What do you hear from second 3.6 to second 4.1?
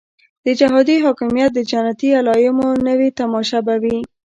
به وي.